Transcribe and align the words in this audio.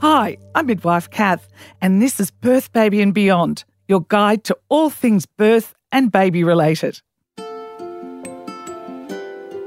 Hi, 0.00 0.38
I'm 0.54 0.64
midwife 0.64 1.10
Kath, 1.10 1.46
and 1.82 2.00
this 2.00 2.18
is 2.20 2.30
Birth, 2.30 2.72
Baby, 2.72 3.02
and 3.02 3.12
Beyond, 3.12 3.64
your 3.86 4.00
guide 4.08 4.44
to 4.44 4.56
all 4.70 4.88
things 4.88 5.26
birth 5.26 5.74
and 5.92 6.10
baby 6.10 6.42
related. 6.42 6.98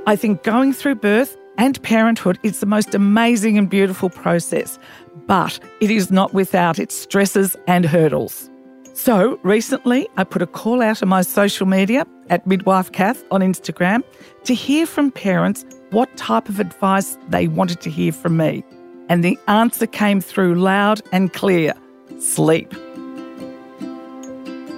I 0.07 0.15
think 0.15 0.41
going 0.41 0.73
through 0.73 0.95
birth 0.95 1.37
and 1.59 1.79
parenthood 1.83 2.39
is 2.41 2.61
the 2.61 2.65
most 2.65 2.95
amazing 2.95 3.59
and 3.59 3.69
beautiful 3.69 4.09
process, 4.09 4.79
but 5.27 5.59
it 5.81 5.91
is 5.91 6.09
not 6.09 6.33
without 6.33 6.79
its 6.79 6.95
stresses 6.95 7.55
and 7.67 7.85
hurdles. 7.85 8.49
So 8.95 9.39
recently, 9.43 10.09
I 10.17 10.23
put 10.23 10.41
a 10.41 10.47
call 10.47 10.81
out 10.81 11.03
on 11.03 11.09
my 11.09 11.21
social 11.21 11.67
media 11.67 12.07
at 12.31 12.47
Midwife 12.47 12.91
Kath 12.91 13.23
on 13.29 13.41
Instagram 13.41 14.03
to 14.45 14.55
hear 14.55 14.87
from 14.87 15.11
parents 15.11 15.63
what 15.91 16.17
type 16.17 16.49
of 16.49 16.59
advice 16.59 17.19
they 17.29 17.47
wanted 17.47 17.81
to 17.81 17.91
hear 17.91 18.11
from 18.11 18.37
me. 18.37 18.63
And 19.09 19.23
the 19.23 19.37
answer 19.47 19.87
came 19.87 20.21
through 20.21 20.55
loud 20.55 21.01
and 21.11 21.31
clear 21.33 21.73
sleep. 22.19 22.73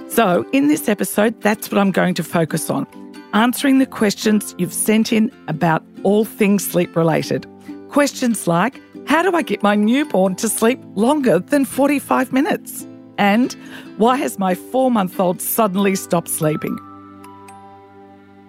So, 0.10 0.46
in 0.54 0.68
this 0.68 0.88
episode, 0.88 1.42
that's 1.42 1.70
what 1.70 1.78
I'm 1.78 1.92
going 1.92 2.14
to 2.16 2.24
focus 2.24 2.70
on 2.70 2.88
answering 3.36 3.80
the 3.80 3.86
questions 3.86 4.56
you've 4.58 4.74
sent 4.74 5.12
in 5.12 5.30
about 5.50 5.84
all 6.04 6.24
things 6.26 6.66
sleep 6.66 6.96
related. 6.96 7.46
Questions 7.90 8.48
like 8.48 8.82
How 9.08 9.22
do 9.22 9.36
I 9.36 9.44
get 9.44 9.62
my 9.62 9.76
newborn 9.76 10.36
to 10.38 10.50
sleep 10.50 10.80
longer 10.96 11.40
than 11.40 11.66
45 11.66 12.34
minutes? 12.34 12.88
And 13.18 13.54
why 13.98 14.18
has 14.18 14.40
my 14.40 14.56
four 14.56 14.90
month 14.90 15.20
old 15.20 15.42
suddenly 15.42 15.96
stopped 15.96 16.30
sleeping? 16.30 16.78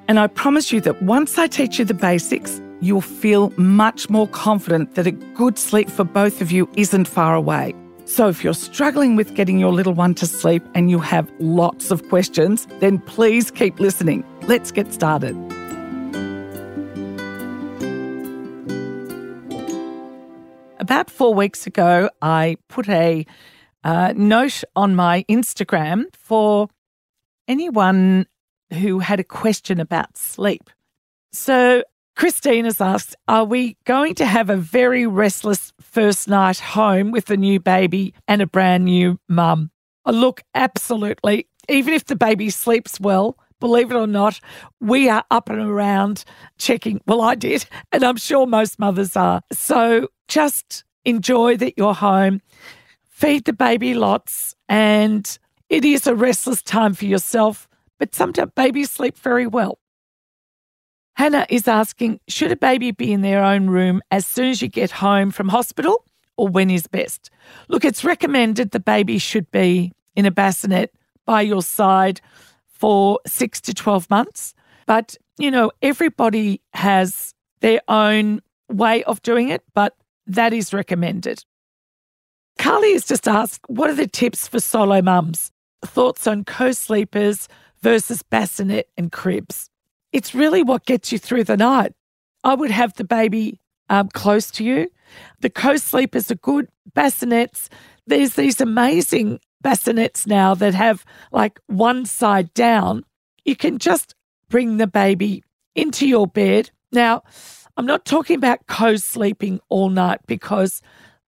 And 0.09 0.19
I 0.21 0.29
promise 0.29 0.73
you 0.73 0.81
that 0.83 1.03
once 1.03 1.37
I 1.37 1.49
teach 1.49 1.79
you 1.79 1.85
the 1.85 1.95
basics, 1.95 2.61
you'll 2.81 3.01
feel 3.01 3.53
much 3.57 4.11
more 4.11 4.29
confident 4.29 4.95
that 4.95 5.07
a 5.07 5.13
good 5.13 5.59
sleep 5.59 5.89
for 5.89 6.05
both 6.05 6.41
of 6.41 6.51
you 6.51 6.69
isn't 6.77 7.07
far 7.07 7.35
away. 7.35 7.75
So 8.05 8.29
if 8.29 8.45
you're 8.45 8.55
struggling 8.55 9.17
with 9.17 9.35
getting 9.35 9.59
your 9.59 9.73
little 9.73 9.93
one 9.93 10.15
to 10.15 10.27
sleep 10.27 10.63
and 10.75 10.91
you 10.91 11.01
have 11.01 11.31
lots 11.41 11.91
of 11.91 12.09
questions, 12.09 12.67
then 12.79 12.99
please 13.01 13.51
keep 13.51 13.81
listening. 13.81 14.25
Let's 14.43 14.71
get 14.71 14.93
started. 14.93 15.35
About 20.79 21.11
four 21.11 21.35
weeks 21.35 21.67
ago, 21.67 22.11
I 22.23 22.59
put 22.69 22.89
a 22.89 23.27
uh, 23.83 24.13
note 24.17 24.63
on 24.77 24.95
my 24.95 25.25
Instagram 25.29 26.05
for 26.15 26.69
anyone 27.49 28.27
who 28.73 29.01
had 29.01 29.19
a 29.19 29.25
question 29.25 29.81
about 29.81 30.17
sleep. 30.17 30.71
So 31.33 31.83
Christine 32.17 32.65
has 32.65 32.81
asked, 32.81 33.15
Are 33.29 33.45
we 33.45 33.77
going 33.85 34.15
to 34.15 34.25
have 34.25 34.49
a 34.49 34.57
very 34.57 35.07
restless 35.07 35.75
first 35.83 36.29
night 36.29 36.59
home 36.59 37.11
with 37.11 37.31
a 37.31 37.37
new 37.37 37.61
baby 37.61 38.15
and 38.27 38.41
a 38.41 38.47
brand 38.47 38.87
new 38.87 39.21
mum? 39.29 39.71
Oh, 40.07 40.13
look, 40.13 40.43
absolutely. 40.55 41.47
Even 41.69 41.93
if 41.93 42.07
the 42.07 42.17
baby 42.17 42.49
sleeps 42.49 42.99
well, 42.99 43.37
believe 43.61 43.91
it 43.91 43.97
or 43.97 44.07
not, 44.07 44.41
we 44.81 45.11
are 45.11 45.25
up 45.31 45.51
and 45.51 45.61
around 45.61 46.25
checking. 46.57 47.03
Well, 47.07 47.21
I 47.21 47.35
did, 47.35 47.67
and 47.93 48.03
I'm 48.03 48.17
sure 48.17 48.47
most 48.47 48.79
mothers 48.79 49.15
are. 49.15 49.43
So 49.53 50.09
just 50.27 50.85
enjoy 51.05 51.59
that 51.59 51.77
you're 51.77 51.95
home, 51.95 52.41
feed 53.11 53.45
the 53.45 53.53
baby 53.53 53.93
lots, 53.93 54.55
and 54.71 55.39
it 55.69 55.85
is 55.85 56.07
a 56.07 56.15
restless 56.15 56.63
time 56.63 56.95
for 56.95 57.05
yourself, 57.05 57.69
but 57.99 58.15
sometimes 58.15 58.53
babies 58.57 58.91
sleep 58.91 59.19
very 59.19 59.47
well. 59.47 59.79
Hannah 61.17 61.47
is 61.49 61.67
asking 61.67 62.21
Should 62.29 62.53
a 62.53 62.57
baby 62.57 62.91
be 62.91 63.13
in 63.13 63.23
their 63.23 63.43
own 63.43 63.69
room 63.69 64.03
as 64.11 64.27
soon 64.27 64.51
as 64.51 64.61
you 64.61 64.69
get 64.69 64.91
home 64.91 65.31
from 65.31 65.49
hospital, 65.49 66.05
or 66.37 66.47
when 66.47 66.71
is 66.71 66.87
best? 66.87 67.31
Look, 67.69 67.85
it's 67.85 68.05
recommended 68.05 68.71
the 68.71 68.81
baby 68.81 69.19
should 69.19 69.51
be 69.51 69.93
in 70.15 70.27
a 70.27 70.31
bassinet 70.31 70.95
by 71.25 71.41
your 71.41 71.63
side 71.63 72.21
for 72.69 73.19
six 73.27 73.63
to 73.63 73.73
12 73.73 74.11
months. 74.11 74.55
But, 74.87 75.17
you 75.39 75.51
know, 75.51 75.73
everybody 75.81 76.61
has 76.75 77.35
their 77.61 77.81
own 77.89 78.43
way 78.69 79.03
of 79.05 79.23
doing 79.23 79.49
it, 79.49 79.65
but 79.75 79.97
that 80.27 80.53
is 80.53 80.75
recommended. 80.75 81.45
Carly 82.59 82.93
has 82.93 83.07
just 83.07 83.27
asked 83.27 83.63
What 83.69 83.89
are 83.89 83.95
the 83.95 84.07
tips 84.07 84.47
for 84.47 84.61
solo 84.61 85.01
mums? 85.01 85.51
Thoughts 85.83 86.27
on 86.27 86.45
co 86.45 86.73
sleepers 86.73 87.49
versus 87.81 88.23
bassinet 88.23 88.91
and 88.99 89.11
cribs? 89.11 89.71
It's 90.17 90.35
really 90.35 90.63
what 90.63 90.87
gets 90.87 91.13
you 91.13 91.19
through 91.19 91.45
the 91.45 91.59
night. 91.59 91.93
I 92.43 92.55
would 92.55 92.71
have 92.71 92.95
the 92.95 93.05
baby 93.05 93.61
um, 93.91 94.09
close 94.09 94.51
to 94.53 94.65
you. 94.65 94.89
The 95.41 95.51
co 95.51 95.77
sleepers 95.77 96.31
are 96.31 96.37
good. 96.37 96.69
Bassinets, 96.97 97.69
there's 98.07 98.33
these 98.33 98.59
amazing 98.63 99.41
bassinets 99.63 100.27
now 100.27 100.55
that 100.55 100.75
have 100.75 101.05
like 101.33 101.61
one 101.67 102.07
side 102.07 102.55
down. 102.55 103.05
You 103.45 103.57
can 103.57 103.77
just 103.77 104.15
bring 104.49 104.79
the 104.79 104.87
baby 104.87 105.45
into 105.75 106.09
your 106.09 106.27
bed. 106.27 106.71
Now, 106.93 107.23
I'm 107.77 107.85
not 107.85 108.07
talking 108.07 108.37
about 108.37 108.67
co 108.69 108.97
sleeping 108.97 109.61
all 109.69 109.91
night 109.91 110.21
because 110.27 110.81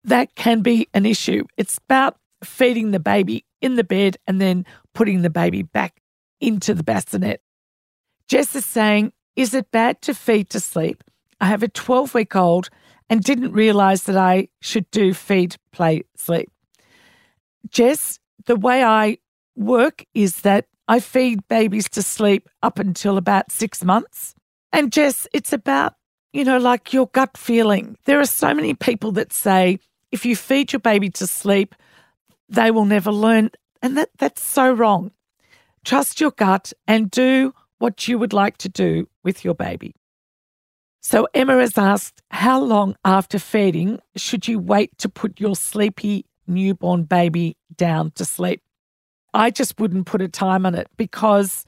that 0.02 0.34
can 0.34 0.60
be 0.60 0.88
an 0.92 1.06
issue. 1.06 1.44
It's 1.56 1.78
about 1.78 2.16
feeding 2.42 2.90
the 2.90 2.98
baby 2.98 3.44
in 3.60 3.76
the 3.76 3.84
bed 3.84 4.16
and 4.26 4.40
then 4.40 4.66
putting 4.92 5.22
the 5.22 5.30
baby 5.30 5.62
back 5.62 6.00
into 6.40 6.74
the 6.74 6.82
bassinet. 6.82 7.42
Jess 8.28 8.54
is 8.54 8.66
saying, 8.66 9.12
Is 9.36 9.54
it 9.54 9.70
bad 9.70 10.02
to 10.02 10.14
feed 10.14 10.50
to 10.50 10.60
sleep? 10.60 11.04
I 11.40 11.46
have 11.46 11.62
a 11.62 11.68
12 11.68 12.14
week 12.14 12.36
old 12.36 12.68
and 13.10 13.22
didn't 13.22 13.52
realize 13.52 14.04
that 14.04 14.16
I 14.16 14.48
should 14.60 14.90
do 14.90 15.12
feed, 15.12 15.56
play, 15.72 16.04
sleep. 16.16 16.50
Jess, 17.68 18.18
the 18.46 18.56
way 18.56 18.82
I 18.84 19.18
work 19.56 20.04
is 20.14 20.42
that 20.42 20.66
I 20.88 21.00
feed 21.00 21.46
babies 21.48 21.88
to 21.90 22.02
sleep 22.02 22.48
up 22.62 22.78
until 22.78 23.16
about 23.16 23.50
six 23.50 23.84
months. 23.84 24.34
And 24.72 24.92
Jess, 24.92 25.26
it's 25.32 25.52
about, 25.52 25.94
you 26.32 26.44
know, 26.44 26.58
like 26.58 26.92
your 26.92 27.08
gut 27.08 27.36
feeling. 27.36 27.96
There 28.04 28.20
are 28.20 28.26
so 28.26 28.54
many 28.54 28.74
people 28.74 29.12
that 29.12 29.32
say 29.32 29.78
if 30.10 30.24
you 30.24 30.36
feed 30.36 30.72
your 30.72 30.80
baby 30.80 31.10
to 31.10 31.26
sleep, 31.26 31.74
they 32.48 32.70
will 32.70 32.84
never 32.84 33.10
learn. 33.10 33.50
And 33.80 33.96
that, 33.96 34.10
that's 34.18 34.42
so 34.42 34.72
wrong. 34.72 35.10
Trust 35.84 36.20
your 36.20 36.30
gut 36.30 36.72
and 36.86 37.10
do 37.10 37.54
what 37.82 38.06
you 38.06 38.16
would 38.16 38.32
like 38.32 38.58
to 38.58 38.68
do 38.68 39.08
with 39.24 39.44
your 39.44 39.54
baby. 39.54 39.92
So 41.00 41.26
Emma 41.34 41.58
has 41.58 41.76
asked, 41.76 42.22
how 42.30 42.60
long 42.60 42.94
after 43.04 43.40
feeding 43.40 43.98
should 44.14 44.46
you 44.46 44.60
wait 44.60 44.96
to 44.98 45.08
put 45.08 45.40
your 45.40 45.56
sleepy 45.56 46.24
newborn 46.46 47.02
baby 47.02 47.56
down 47.74 48.12
to 48.12 48.24
sleep? 48.24 48.62
I 49.34 49.50
just 49.50 49.80
wouldn't 49.80 50.06
put 50.06 50.22
a 50.22 50.28
time 50.28 50.64
on 50.64 50.76
it 50.76 50.86
because 50.96 51.66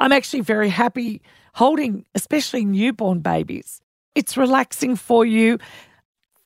I'm 0.00 0.10
actually 0.10 0.40
very 0.40 0.68
happy 0.68 1.22
holding, 1.54 2.06
especially 2.16 2.64
newborn 2.64 3.20
babies. 3.20 3.80
It's 4.16 4.36
relaxing 4.36 4.96
for 4.96 5.24
you. 5.24 5.58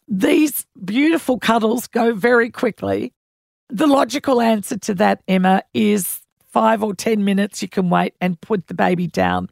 These 0.09 0.66
beautiful 0.84 1.38
cuddles 1.38 1.86
go 1.86 2.13
very 2.13 2.51
quickly. 2.51 3.15
The 3.71 3.86
logical 3.86 4.42
answer 4.42 4.77
to 4.77 4.95
that, 4.97 5.22
Emma, 5.27 5.63
is 5.72 6.21
five 6.56 6.82
or 6.82 6.94
10 6.94 7.22
minutes, 7.22 7.60
you 7.60 7.68
can 7.68 7.91
wait 7.91 8.14
and 8.18 8.41
put 8.41 8.66
the 8.66 8.72
baby 8.72 9.06
down. 9.06 9.50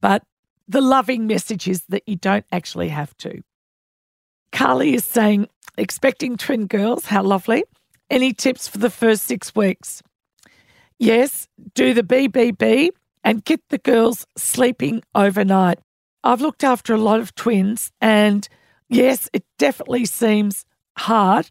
But 0.00 0.22
the 0.68 0.80
loving 0.80 1.26
message 1.26 1.66
is 1.66 1.82
that 1.88 2.04
you 2.06 2.14
don't 2.14 2.46
actually 2.52 2.90
have 2.90 3.16
to. 3.16 3.42
Carly 4.52 4.94
is 4.94 5.04
saying, 5.04 5.48
expecting 5.76 6.36
twin 6.36 6.68
girls, 6.68 7.06
how 7.06 7.24
lovely. 7.24 7.64
Any 8.08 8.32
tips 8.32 8.68
for 8.68 8.78
the 8.78 8.88
first 8.88 9.24
six 9.24 9.52
weeks? 9.56 10.00
Yes, 10.96 11.48
do 11.74 11.92
the 11.92 12.04
BBB 12.04 12.90
and 13.24 13.44
get 13.44 13.60
the 13.70 13.78
girls 13.78 14.24
sleeping 14.36 15.02
overnight. 15.12 15.80
I've 16.22 16.40
looked 16.40 16.62
after 16.62 16.94
a 16.94 16.98
lot 16.98 17.18
of 17.18 17.34
twins, 17.34 17.90
and 18.00 18.48
yes, 18.88 19.28
it 19.32 19.42
definitely 19.58 20.04
seems 20.04 20.64
hard. 20.98 21.50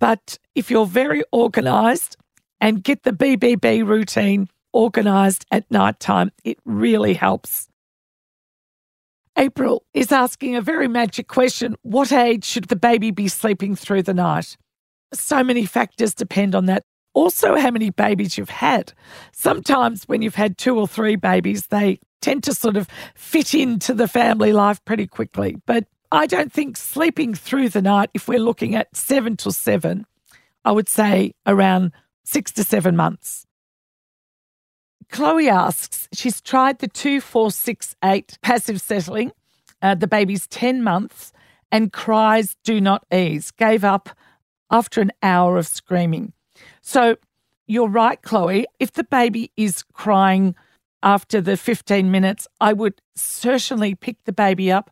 But 0.00 0.36
if 0.56 0.68
you're 0.68 0.84
very 0.84 1.22
organised 1.32 2.16
and 2.62 2.82
get 2.82 3.02
the 3.02 3.12
BBB 3.12 3.86
routine 3.86 4.48
organised 4.72 5.44
at 5.50 5.70
night 5.70 6.00
time. 6.00 6.30
It 6.44 6.58
really 6.64 7.12
helps. 7.12 7.68
April 9.36 9.84
is 9.92 10.12
asking 10.12 10.56
a 10.56 10.62
very 10.62 10.88
magic 10.88 11.26
question 11.26 11.76
What 11.82 12.12
age 12.12 12.44
should 12.44 12.68
the 12.68 12.76
baby 12.76 13.10
be 13.10 13.28
sleeping 13.28 13.76
through 13.76 14.04
the 14.04 14.14
night? 14.14 14.56
so 15.14 15.44
many 15.44 15.66
factors 15.66 16.14
depend 16.14 16.54
on 16.54 16.64
that. 16.66 16.84
Also, 17.12 17.56
how 17.56 17.70
many 17.70 17.90
babies 17.90 18.38
you've 18.38 18.48
had. 18.48 18.94
Sometimes, 19.32 20.04
when 20.04 20.22
you've 20.22 20.34
had 20.34 20.56
two 20.56 20.78
or 20.78 20.88
three 20.88 21.16
babies, 21.16 21.66
they 21.66 21.98
tend 22.22 22.42
to 22.44 22.54
sort 22.54 22.78
of 22.78 22.88
fit 23.14 23.52
into 23.52 23.92
the 23.92 24.08
family 24.08 24.54
life 24.54 24.82
pretty 24.86 25.06
quickly. 25.06 25.56
But 25.66 25.84
I 26.10 26.26
don't 26.26 26.50
think 26.50 26.78
sleeping 26.78 27.34
through 27.34 27.68
the 27.68 27.82
night, 27.82 28.08
if 28.14 28.28
we're 28.28 28.38
looking 28.38 28.74
at 28.74 28.96
seven 28.96 29.36
to 29.38 29.52
seven, 29.52 30.06
I 30.64 30.72
would 30.72 30.88
say 30.88 31.34
around 31.46 31.92
six 32.24 32.52
to 32.52 32.64
seven 32.64 32.96
months. 32.96 33.46
Chloe 35.10 35.48
asks, 35.48 36.08
she's 36.12 36.40
tried 36.40 36.78
the 36.78 36.88
2468 36.88 38.38
passive 38.42 38.80
settling. 38.80 39.32
Uh, 39.82 39.94
the 39.94 40.06
baby's 40.06 40.46
10 40.46 40.82
months 40.82 41.32
and 41.70 41.92
cries 41.92 42.56
do 42.64 42.80
not 42.80 43.04
ease. 43.12 43.50
Gave 43.50 43.84
up 43.84 44.10
after 44.70 45.00
an 45.00 45.12
hour 45.22 45.58
of 45.58 45.66
screaming. 45.66 46.32
So 46.80 47.16
you're 47.66 47.88
right, 47.88 48.20
Chloe. 48.22 48.66
If 48.80 48.92
the 48.92 49.04
baby 49.04 49.52
is 49.56 49.82
crying 49.92 50.54
after 51.02 51.40
the 51.40 51.56
15 51.56 52.10
minutes, 52.10 52.48
I 52.60 52.72
would 52.72 53.00
certainly 53.14 53.94
pick 53.94 54.16
the 54.24 54.32
baby 54.32 54.72
up 54.72 54.90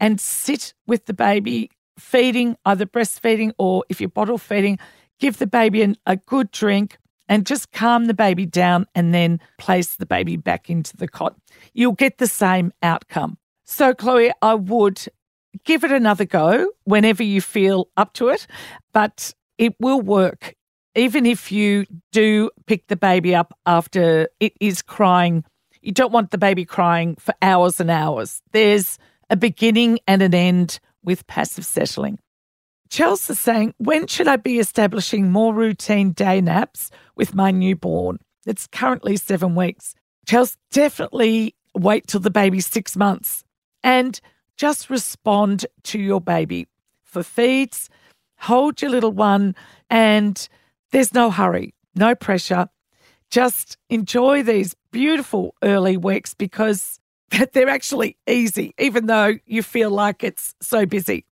and 0.00 0.20
sit 0.20 0.74
with 0.86 1.06
the 1.06 1.14
baby 1.14 1.70
feeding, 1.98 2.56
either 2.64 2.86
breastfeeding 2.86 3.52
or 3.58 3.84
if 3.88 4.00
you're 4.00 4.10
bottle 4.10 4.38
feeding, 4.38 4.78
give 5.20 5.38
the 5.38 5.46
baby 5.46 5.82
an, 5.82 5.96
a 6.06 6.16
good 6.16 6.50
drink 6.50 6.98
and 7.28 7.46
just 7.46 7.72
calm 7.72 8.06
the 8.06 8.14
baby 8.14 8.46
down 8.46 8.86
and 8.94 9.14
then 9.14 9.40
place 9.58 9.96
the 9.96 10.06
baby 10.06 10.36
back 10.36 10.68
into 10.68 10.96
the 10.96 11.08
cot. 11.08 11.36
You'll 11.72 11.92
get 11.92 12.18
the 12.18 12.26
same 12.26 12.72
outcome. 12.82 13.38
So, 13.64 13.94
Chloe, 13.94 14.32
I 14.42 14.54
would 14.54 15.06
give 15.64 15.84
it 15.84 15.92
another 15.92 16.24
go 16.24 16.70
whenever 16.84 17.22
you 17.22 17.40
feel 17.40 17.88
up 17.96 18.12
to 18.14 18.28
it, 18.28 18.46
but 18.92 19.34
it 19.58 19.74
will 19.80 20.00
work. 20.00 20.54
Even 20.94 21.26
if 21.26 21.50
you 21.50 21.86
do 22.12 22.50
pick 22.66 22.86
the 22.88 22.96
baby 22.96 23.34
up 23.34 23.56
after 23.66 24.28
it 24.38 24.52
is 24.60 24.82
crying, 24.82 25.44
you 25.80 25.92
don't 25.92 26.12
want 26.12 26.30
the 26.30 26.38
baby 26.38 26.64
crying 26.64 27.16
for 27.16 27.34
hours 27.42 27.80
and 27.80 27.90
hours. 27.90 28.42
There's 28.52 28.98
a 29.30 29.36
beginning 29.36 29.98
and 30.06 30.22
an 30.22 30.34
end 30.34 30.78
with 31.02 31.26
passive 31.26 31.64
settling. 31.66 32.18
Chelsea's 32.90 33.40
saying, 33.40 33.74
when 33.78 34.06
should 34.06 34.28
I 34.28 34.36
be 34.36 34.58
establishing 34.58 35.30
more 35.30 35.52
routine 35.54 36.12
day 36.12 36.40
naps 36.40 36.90
with 37.16 37.34
my 37.34 37.50
newborn? 37.50 38.18
It's 38.46 38.66
currently 38.66 39.16
seven 39.16 39.54
weeks. 39.54 39.94
Chelsea, 40.26 40.56
definitely 40.70 41.54
wait 41.74 42.06
till 42.06 42.20
the 42.20 42.30
baby's 42.30 42.66
six 42.66 42.96
months 42.96 43.44
and 43.82 44.20
just 44.56 44.90
respond 44.90 45.66
to 45.84 45.98
your 45.98 46.20
baby. 46.20 46.68
For 47.02 47.22
feeds, 47.22 47.90
hold 48.36 48.80
your 48.80 48.90
little 48.90 49.12
one 49.12 49.54
and 49.90 50.48
there's 50.92 51.12
no 51.12 51.30
hurry, 51.30 51.74
no 51.94 52.14
pressure. 52.14 52.68
Just 53.30 53.76
enjoy 53.90 54.42
these 54.42 54.74
beautiful 54.92 55.54
early 55.62 55.96
weeks 55.96 56.34
because 56.34 57.00
they're 57.52 57.68
actually 57.68 58.16
easy, 58.28 58.74
even 58.78 59.06
though 59.06 59.34
you 59.46 59.62
feel 59.62 59.90
like 59.90 60.22
it's 60.22 60.54
so 60.60 60.86
busy. 60.86 61.26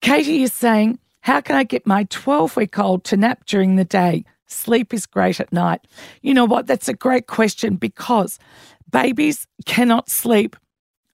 Katie 0.00 0.42
is 0.42 0.52
saying, 0.52 0.98
How 1.20 1.40
can 1.40 1.56
I 1.56 1.64
get 1.64 1.86
my 1.86 2.04
12 2.04 2.56
week 2.56 2.78
old 2.78 3.04
to 3.04 3.16
nap 3.16 3.44
during 3.46 3.76
the 3.76 3.84
day? 3.84 4.24
Sleep 4.46 4.94
is 4.94 5.06
great 5.06 5.40
at 5.40 5.52
night. 5.52 5.86
You 6.22 6.34
know 6.34 6.44
what? 6.44 6.66
That's 6.66 6.88
a 6.88 6.94
great 6.94 7.26
question 7.26 7.76
because 7.76 8.38
babies 8.90 9.46
cannot 9.66 10.08
sleep 10.08 10.56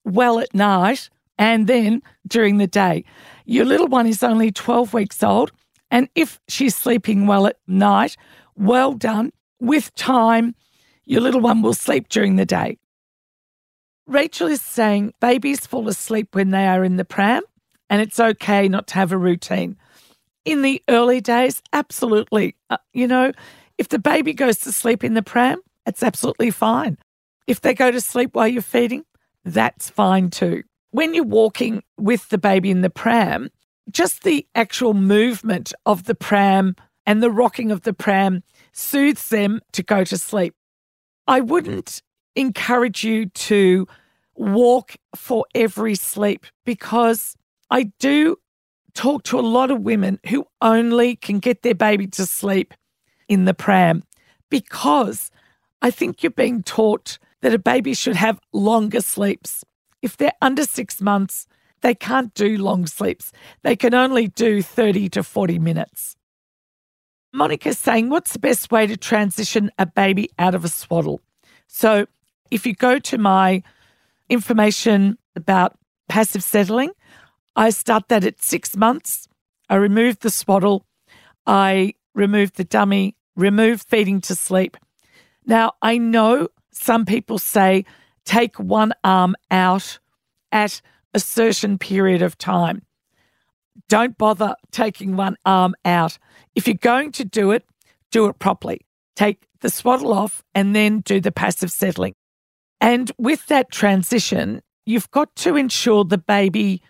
well 0.05 0.39
at 0.39 0.55
night 0.55 1.11
and 1.39 1.67
then 1.67 2.03
during 2.27 2.59
the 2.59 2.67
day. 2.67 3.05
Your 3.45 3.65
little 3.65 3.89
one 3.89 4.07
is 4.07 4.23
only 4.23 4.53
12 4.53 4.95
weeks 4.95 5.23
old. 5.23 5.51
And 5.91 6.09
if 6.15 6.41
she's 6.49 6.77
sleeping 6.77 7.27
well 7.27 7.47
at 7.47 7.59
night, 7.67 8.17
well 8.57 8.93
done. 8.93 9.33
With 9.61 9.95
time, 9.95 10.55
your 11.05 11.21
little 11.21 11.41
one 11.41 11.63
will 11.63 11.75
sleep 11.75 12.09
during 12.09 12.37
the 12.37 12.47
day. 12.47 12.79
Rachel 14.07 14.49
is 14.49 14.61
saying 14.61 15.15
babies 15.21 15.67
fall 15.67 15.89
asleep 15.89 16.35
when 16.35 16.51
they 16.51 16.67
are 16.67 16.85
in 16.85 16.97
the 16.97 17.05
pram, 17.05 17.43
and 17.91 18.01
it's 18.01 18.21
okay 18.21 18.69
not 18.69 18.87
to 18.89 18.95
have 18.95 19.13
a 19.13 19.19
routine. 19.19 19.77
In 20.45 20.63
the 20.63 20.83
early 20.89 21.21
days, 21.21 21.63
absolutely. 21.73 22.57
Uh, 22.71 22.77
you 22.93 23.07
know, 23.07 23.33
if 23.79 23.89
the 23.89 23.99
baby 23.99 24.33
goes 24.35 24.59
to 24.61 24.73
sleep 24.73 25.03
in 25.03 25.15
the 25.15 25.23
pram, 25.23 25.61
it's 25.87 26.03
absolutely 26.03 26.51
fine. 26.51 26.99
If 27.47 27.61
they 27.61 27.75
go 27.75 27.91
to 27.91 28.01
sleep 28.01 28.35
while 28.35 28.49
you're 28.49 28.63
feeding, 28.63 29.05
that's 29.45 29.91
fine 29.91 30.31
too. 30.31 30.65
When 30.91 31.15
you're 31.15 31.25
walking 31.25 31.83
with 31.99 32.29
the 32.29 32.39
baby 32.39 32.71
in 32.71 32.83
the 32.83 32.91
pram, 32.91 33.51
just 33.91 34.23
the 34.23 34.47
actual 34.55 34.95
movement 34.95 35.73
of 35.85 36.05
the 36.05 36.15
pram 36.15 36.77
and 37.07 37.23
the 37.23 37.31
rocking 37.31 37.71
of 37.71 37.83
the 37.83 37.93
pram 37.93 38.43
soothes 38.73 39.29
them 39.29 39.61
to 39.73 39.83
go 39.83 40.05
to 40.05 40.17
sleep. 40.17 40.55
I 41.27 41.41
wouldn't 41.41 42.03
encourage 42.37 43.05
you 43.05 43.27
to 43.27 43.87
walk 44.35 44.97
for 45.15 45.47
every 45.55 45.95
sleep 45.95 46.47
because 46.65 47.37
I 47.75 47.91
do 47.99 48.37
talk 48.94 49.25
to 49.25 49.41
a 49.41 49.43
lot 49.43 49.73
of 49.73 49.81
women 49.81 50.21
who 50.29 50.47
only 50.62 51.17
can 51.17 51.41
get 51.41 51.62
their 51.62 51.75
baby 51.75 52.06
to 52.06 52.25
sleep 52.25 52.73
in 53.29 53.47
the 53.47 53.53
pram 53.53 54.05
because 54.49 55.32
I 55.82 55.91
think 55.91 56.23
you're 56.23 56.31
being 56.31 56.62
taught 56.62 57.19
that 57.43 57.53
a 57.53 57.59
baby 57.59 57.93
should 57.93 58.15
have 58.15 58.38
longer 58.53 59.00
sleeps. 59.00 59.65
If 60.03 60.17
they're 60.17 60.38
under 60.41 60.62
six 60.62 61.00
months, 61.00 61.49
they 61.81 61.97
can't 61.97 62.32
do 62.35 62.59
long 62.59 62.87
sleeps. 62.87 63.32
They 63.65 63.75
can 63.75 63.93
only 63.93 64.29
do 64.29 64.62
30 64.62 65.09
to 65.09 65.25
40 65.25 65.59
minutes. 65.59 66.15
Monica's 67.32 67.76
saying, 67.76 68.09
What's 68.09 68.35
the 68.35 68.38
best 68.38 68.71
way 68.71 68.87
to 68.87 68.97
transition 68.97 69.73
a 69.81 69.87
baby 69.87 70.31
out 70.38 70.55
of 70.55 70.65
a 70.65 70.69
swaddle? 70.69 71.21
So 71.67 72.06
if 72.53 72.67
you 72.67 72.75
go 72.76 73.00
to 73.00 73.19
my 73.19 73.65
information 74.29 75.19
about 75.35 75.76
passive 76.09 76.44
settling, 76.44 76.93
I 77.56 77.71
start 77.71 78.09
that 78.09 78.25
at 78.25 78.43
six 78.43 78.77
months. 78.77 79.29
I 79.69 79.77
remove 79.77 80.21
the 80.21 80.31
swaddle, 80.31 80.85
I 81.47 81.95
remove 82.15 82.53
the 82.55 82.65
dummy, 82.65 83.17
remove 83.37 83.83
feeding 83.83 84.21
to 84.23 84.35
sleep. 84.35 84.77
Now, 85.47 85.73
I 85.83 85.99
know 85.99 86.49
some 86.73 87.05
people 87.05 87.39
say 87.39 87.85
take 88.25 88.59
one 88.59 88.93
arm 89.03 89.37
out 89.51 89.99
at 90.53 90.81
a 91.12 91.21
certain 91.21 91.79
period 91.79 92.23
of 92.23 92.37
time. 92.39 92.83
Don't 93.89 94.17
bother 94.17 94.55
taking 94.71 95.17
one 95.17 95.37
arm 95.45 95.75
out. 95.85 96.19
If 96.55 96.67
you're 96.67 96.75
going 96.75 97.12
to 97.12 97.25
do 97.25 97.50
it, 97.50 97.64
do 98.11 98.26
it 98.26 98.38
properly. 98.38 98.81
Take 99.17 99.47
the 99.61 99.71
swaddle 99.71 100.12
off 100.12 100.43
and 100.55 100.75
then 100.75 101.00
do 101.00 101.21
the 101.21 101.33
passive 101.33 101.71
settling. 101.71 102.14
And 102.81 103.11
with 103.19 103.47
that 103.47 103.71
transition, 103.71 104.62
you've 104.87 105.11
got 105.11 105.35
to 105.37 105.57
ensure 105.57 106.05
the 106.05 106.19
baby 106.19 106.83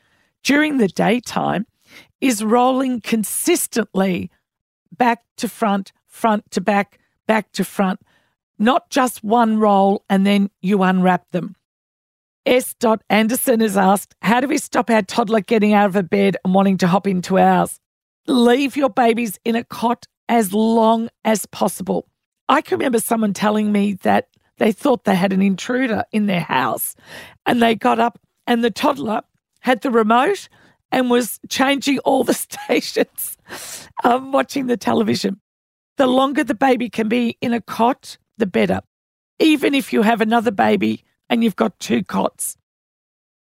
during 0.45 0.77
the 0.77 0.89
daytime 0.89 1.67
is 2.21 2.45
rolling 2.45 3.01
consistently 3.01 4.31
back 4.97 5.25
to 5.39 5.49
front, 5.49 5.93
front 6.07 6.51
to 6.53 6.61
back, 6.61 7.01
back 7.27 7.51
to 7.53 7.65
front, 7.65 8.01
not 8.59 8.89
just 8.91 9.25
one 9.25 9.59
roll 9.59 10.05
and 10.09 10.25
then 10.27 10.51
you 10.61 10.83
unwrap 10.83 11.31
them. 11.33 11.57
S. 12.47 12.75
Anderson 13.09 13.61
has 13.61 13.77
asked, 13.77 14.15
How 14.21 14.41
do 14.41 14.49
we 14.49 14.59
stop 14.59 14.91
our 14.91 15.03
toddler 15.03 15.41
getting 15.41 15.73
out 15.73 15.87
of 15.87 15.97
a 15.97 16.03
bed 16.03 16.37
and 16.45 16.55
wanting 16.55 16.77
to 16.79 16.87
hop 16.87 17.07
into 17.07 17.39
ours? 17.39 17.81
Leave 18.27 18.77
your 18.77 18.91
babies 18.91 19.39
in 19.45 19.57
a 19.57 19.65
cot 19.65 20.07
as 20.29 20.53
long 20.53 21.09
as 21.25 21.47
possible. 21.47 22.07
I 22.49 22.61
can 22.61 22.79
remember 22.79 23.01
someone 23.01 23.33
telling 23.33 23.73
me 23.73 23.95
that 24.03 24.29
they 24.59 24.73
thought 24.73 25.05
they 25.05 25.15
had 25.15 25.33
an 25.33 25.43
intruder 25.43 26.05
in 26.13 26.27
their 26.27 26.41
house. 26.41 26.95
And 27.47 27.63
they 27.63 27.75
got 27.75 27.99
up, 27.99 28.21
and 28.47 28.63
the 28.63 28.71
toddler 28.71 29.23
had 29.65 29.81
the 29.81 29.91
remote 29.91 30.49
and 30.93 31.11
was 31.11 31.41
changing 31.49 31.99
all 32.01 32.23
the 32.23 32.35
stations, 32.49 33.39
um, 34.05 34.31
watching 34.31 34.67
the 34.67 34.77
television. 34.77 35.41
The 35.97 36.07
longer 36.07 36.45
the 36.45 36.55
baby 36.55 36.91
can 36.91 37.09
be 37.09 37.39
in 37.41 37.55
a 37.55 37.61
cot, 37.61 38.19
the 38.37 38.47
better. 38.47 38.81
Even 39.39 39.75
if 39.75 39.93
you 39.93 40.03
have 40.03 40.21
another 40.21 40.51
baby 40.51 41.03
and 41.31 41.43
you've 41.43 41.57
got 41.57 41.79
two 41.81 42.05
cots. 42.05 42.57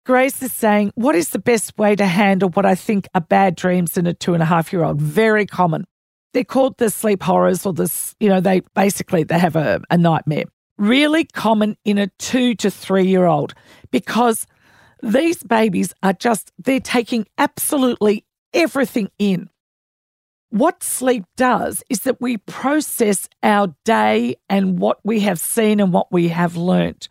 Grace 0.04 0.42
is 0.42 0.52
saying, 0.52 0.90
What 0.96 1.14
is 1.14 1.30
the 1.30 1.38
best 1.38 1.78
way 1.78 1.94
to 1.94 2.06
handle 2.06 2.48
what 2.50 2.66
I 2.66 2.75
think 2.75 3.06
are 3.14 3.20
bad 3.20 3.54
dreams 3.54 3.96
in 3.96 4.06
a 4.06 4.14
two 4.14 4.34
and 4.34 4.42
a 4.42 4.46
half 4.46 4.72
year 4.72 4.82
old? 4.82 5.00
Very 5.00 5.46
common. 5.46 5.84
They're 6.32 6.44
called 6.44 6.78
the 6.78 6.90
sleep 6.90 7.22
horrors 7.22 7.64
or 7.64 7.72
this, 7.72 8.16
you 8.18 8.28
know, 8.28 8.40
they 8.40 8.62
basically 8.75 9.22
they 9.22 9.38
have 9.38 9.54
a, 9.54 9.80
a 9.90 9.96
nightmare 9.96 10.44
really 10.78 11.25
common 11.25 11.76
in 11.84 11.98
a 11.98 12.06
two 12.18 12.54
to 12.54 12.70
three 12.70 13.06
year 13.06 13.26
old 13.26 13.52
because 13.90 14.46
these 15.02 15.43
babies 15.43 15.95
are 16.02 16.12
just, 16.12 16.52
they're 16.59 16.81
taking 16.81 17.26
absolutely 17.37 18.25
everything 18.52 19.11
in. 19.19 19.50
What 20.50 20.83
sleep 20.83 21.25
does 21.37 21.85
is 21.90 22.00
that 22.00 22.21
we 22.21 22.38
process 22.38 23.28
our 23.43 23.75
day 23.85 24.37
and 24.49 24.78
what 24.78 24.99
we 25.05 25.21
have 25.21 25.38
seen 25.38 25.78
and 25.78 25.93
what 25.93 26.11
we 26.11 26.28
have 26.28 26.57
learnt. 26.57 27.11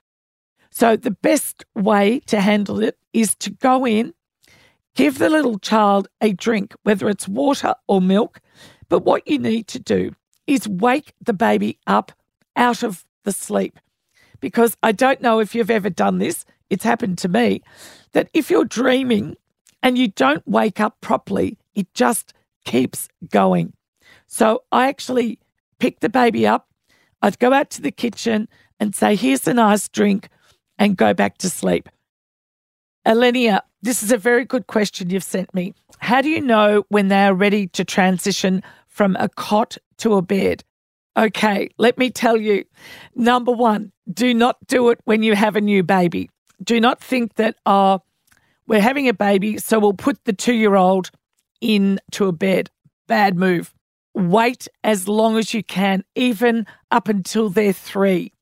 So, 0.72 0.96
the 0.96 1.12
best 1.12 1.63
way 1.75 2.20
to 2.27 2.41
handle 2.41 2.84
it 2.84 2.98
is 3.13 3.36
to 3.36 3.51
go 3.51 3.86
in, 3.86 4.13
Give 4.98 5.20
the 5.20 5.29
little 5.29 5.60
child 5.60 6.08
a 6.22 6.34
drink, 6.34 6.74
whether 6.82 7.08
it's 7.08 7.27
water 7.27 7.75
or 7.88 8.01
milk. 8.01 8.41
But 8.89 9.06
what 9.06 9.27
you 9.27 9.38
need 9.38 9.67
to 9.67 9.79
do 9.79 10.15
is 10.48 10.67
wake 10.67 11.13
the 11.22 11.34
baby 11.34 11.77
up 11.86 12.12
out 12.56 12.82
of 12.82 13.06
the 13.24 13.32
sleep. 13.32 13.77
Because 14.39 14.75
I 14.82 14.94
don't 14.94 15.22
know 15.22 15.39
if 15.39 15.53
you've 15.53 15.70
ever 15.70 15.91
done 15.91 16.17
this, 16.17 16.46
it's 16.69 16.83
happened 16.83 17.17
to 17.19 17.29
me, 17.29 17.62
that 18.13 18.29
if 18.33 18.50
you're 18.50 18.65
dreaming 18.65 19.36
and 19.83 19.97
you 19.97 20.09
don't 20.09 20.47
wake 20.47 20.79
up 20.79 21.00
properly, 21.01 21.57
it 21.75 21.93
just 21.93 22.33
keeps 22.65 23.07
going. 23.29 23.74
So 24.27 24.63
I 24.71 24.88
actually 24.88 25.39
pick 25.79 26.00
the 26.00 26.09
baby 26.09 26.45
up, 26.45 26.67
I'd 27.21 27.39
go 27.39 27.53
out 27.53 27.69
to 27.71 27.81
the 27.81 27.91
kitchen 27.91 28.47
and 28.79 28.95
say, 28.95 29.15
Here's 29.15 29.47
a 29.47 29.53
nice 29.53 29.88
drink, 29.89 30.29
and 30.77 30.97
go 30.97 31.13
back 31.13 31.38
to 31.39 31.50
sleep. 31.50 31.89
Elenia, 33.05 33.62
this 33.81 34.03
is 34.03 34.12
a 34.12 34.17
very 34.17 34.43
good 34.43 34.67
question 34.67 35.09
you've 35.09 35.24
sent 35.24 35.53
me. 35.53 35.74
How 36.00 36.21
do 36.21 36.29
you 36.29 36.41
know 36.41 36.83
when 36.89 37.07
they 37.07 37.25
are 37.25 37.33
ready 37.33 37.67
to 37.67 37.86
transition 37.86 38.62
from 38.88 39.15
a 39.17 39.29
cot 39.29 39.77
to 40.00 40.15
a 40.15 40.21
bed? 40.21 40.63
Okay, 41.15 41.69
let 41.77 41.97
me 41.97 42.09
tell 42.12 42.38
you. 42.38 42.65
Number 43.15 43.51
one, 43.51 43.91
do 44.12 44.33
not 44.33 44.57
do 44.67 44.89
it 44.89 45.00
when 45.05 45.24
you 45.24 45.36
have 45.36 45.55
a 45.55 45.62
new 45.62 45.83
baby. 45.83 46.29
Do 46.63 46.79
not 46.79 47.01
think 47.01 47.35
that, 47.35 47.55
oh, 47.65 48.01
we're 48.67 48.81
having 48.81 49.07
a 49.07 49.13
baby, 49.13 49.57
so 49.57 49.79
we'll 49.79 49.93
put 49.93 50.23
the 50.25 50.33
two 50.33 50.53
year 50.53 50.75
old 50.75 51.11
into 51.61 52.25
a 52.25 52.31
bed. 52.31 52.69
Bad 53.07 53.37
move. 53.37 53.73
Wait 54.13 54.67
as 54.83 55.07
long 55.07 55.37
as 55.37 55.53
you 55.53 55.63
can, 55.63 56.03
even 56.15 56.65
up 56.91 57.07
until 57.07 57.49
they're 57.49 57.71
three. 57.71 58.33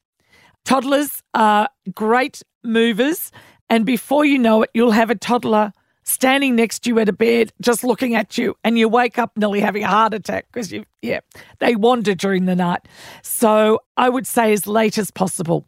Toddlers 0.63 1.21
are 1.33 1.69
great 1.93 2.41
movers 2.63 3.31
and 3.69 3.85
before 3.85 4.25
you 4.25 4.37
know 4.37 4.63
it, 4.63 4.69
you'll 4.73 4.91
have 4.91 5.09
a 5.09 5.15
toddler 5.15 5.73
standing 6.03 6.55
next 6.55 6.79
to 6.83 6.91
you 6.91 6.99
at 6.99 7.09
a 7.09 7.13
bed, 7.13 7.51
just 7.61 7.83
looking 7.83 8.13
at 8.13 8.37
you, 8.37 8.55
and 8.63 8.77
you 8.77 8.87
wake 8.87 9.17
up 9.17 9.35
nearly 9.35 9.59
having 9.59 9.83
a 9.83 9.87
heart 9.87 10.13
attack 10.13 10.45
because 10.51 10.71
you, 10.71 10.85
yeah, 11.01 11.21
they 11.59 11.75
wander 11.75 12.13
during 12.13 12.45
the 12.45 12.55
night. 12.55 12.81
So 13.23 13.79
I 13.97 14.09
would 14.09 14.27
say 14.27 14.53
as 14.53 14.67
late 14.67 14.97
as 14.97 15.09
possible. 15.09 15.67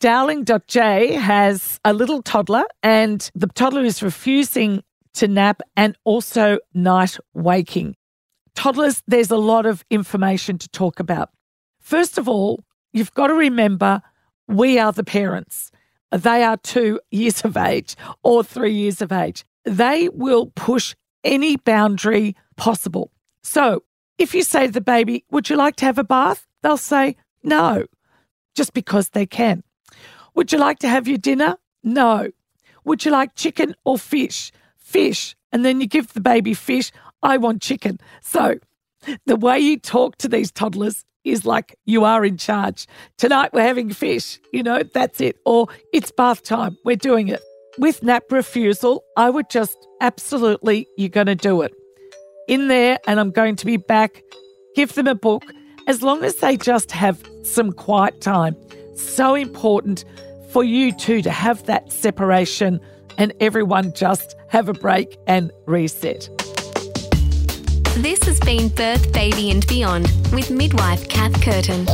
Darling.j 0.00 1.14
has 1.14 1.80
a 1.84 1.92
little 1.92 2.22
toddler, 2.22 2.64
and 2.82 3.30
the 3.34 3.46
toddler 3.46 3.84
is 3.84 4.02
refusing 4.02 4.82
to 5.14 5.28
nap 5.28 5.62
and 5.76 5.96
also 6.04 6.58
night 6.74 7.18
waking. 7.34 7.96
Toddlers, 8.54 9.02
there's 9.06 9.30
a 9.30 9.36
lot 9.36 9.66
of 9.66 9.84
information 9.90 10.58
to 10.58 10.68
talk 10.68 11.00
about. 11.00 11.30
First 11.80 12.18
of 12.18 12.28
all, 12.28 12.64
you've 12.92 13.12
got 13.12 13.28
to 13.28 13.34
remember 13.34 14.02
we 14.48 14.78
are 14.78 14.92
the 14.92 15.04
parents 15.04 15.70
they 16.10 16.42
are 16.42 16.56
two 16.56 17.00
years 17.10 17.44
of 17.44 17.56
age 17.56 17.96
or 18.22 18.42
three 18.42 18.72
years 18.72 19.02
of 19.02 19.12
age. 19.12 19.44
They 19.64 20.08
will 20.08 20.46
push 20.54 20.94
any 21.24 21.56
boundary 21.56 22.36
possible. 22.56 23.10
So 23.42 23.82
if 24.18 24.34
you 24.34 24.42
say 24.42 24.66
to 24.66 24.72
the 24.72 24.80
baby, 24.80 25.24
Would 25.30 25.50
you 25.50 25.56
like 25.56 25.76
to 25.76 25.84
have 25.84 25.98
a 25.98 26.04
bath? 26.04 26.46
They'll 26.62 26.76
say, 26.76 27.16
No, 27.42 27.86
just 28.54 28.72
because 28.72 29.10
they 29.10 29.26
can. 29.26 29.62
Would 30.36 30.52
you 30.52 30.58
like 30.58 30.78
to 30.80 30.88
have 30.88 31.08
your 31.08 31.18
dinner? 31.18 31.56
No. 31.82 32.30
Would 32.84 33.04
you 33.04 33.10
like 33.10 33.34
chicken 33.34 33.74
or 33.84 33.98
fish? 33.98 34.52
Fish. 34.76 35.34
And 35.50 35.64
then 35.64 35.80
you 35.80 35.86
give 35.86 36.12
the 36.12 36.20
baby 36.20 36.54
fish. 36.54 36.92
I 37.22 37.38
want 37.38 37.62
chicken. 37.62 37.98
So 38.20 38.58
the 39.24 39.36
way 39.36 39.58
you 39.58 39.78
talk 39.78 40.18
to 40.18 40.28
these 40.28 40.52
toddlers 40.52 41.04
is 41.24 41.44
like 41.44 41.74
you 41.86 42.04
are 42.04 42.24
in 42.24 42.36
charge. 42.36 42.86
Tonight 43.16 43.52
we're 43.52 43.62
having 43.62 43.90
fish, 43.90 44.38
you 44.52 44.62
know, 44.62 44.82
that's 44.94 45.20
it. 45.20 45.36
Or 45.44 45.66
it's 45.92 46.12
bath 46.12 46.42
time, 46.42 46.76
we're 46.84 46.96
doing 46.96 47.28
it. 47.28 47.40
With 47.78 48.02
nap 48.02 48.24
refusal, 48.30 49.02
I 49.16 49.30
would 49.30 49.50
just 49.50 49.76
absolutely, 50.00 50.86
you're 50.96 51.08
going 51.08 51.26
to 51.26 51.34
do 51.34 51.62
it. 51.62 51.72
In 52.46 52.68
there, 52.68 52.98
and 53.06 53.18
I'm 53.18 53.30
going 53.30 53.56
to 53.56 53.66
be 53.66 53.76
back, 53.76 54.22
give 54.76 54.94
them 54.94 55.08
a 55.08 55.14
book, 55.14 55.42
as 55.88 56.02
long 56.02 56.22
as 56.22 56.36
they 56.36 56.56
just 56.56 56.92
have 56.92 57.22
some 57.42 57.72
quiet 57.72 58.20
time. 58.20 58.54
So 58.94 59.34
important 59.34 60.04
for 60.56 60.64
you 60.64 60.90
too 60.90 61.20
to 61.20 61.30
have 61.30 61.62
that 61.64 61.92
separation 61.92 62.80
and 63.18 63.30
everyone 63.40 63.92
just 63.92 64.34
have 64.48 64.70
a 64.70 64.72
break 64.72 65.18
and 65.26 65.52
reset. 65.66 66.30
This 67.98 68.22
has 68.22 68.40
been 68.40 68.70
Birth, 68.70 69.12
Baby 69.12 69.50
and 69.50 69.66
Beyond 69.66 70.10
with 70.32 70.50
midwife 70.50 71.10
Kath 71.10 71.38
Curtin. 71.42 71.84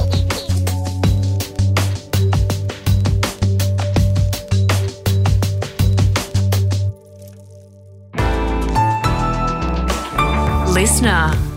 Listener. 10.73 11.52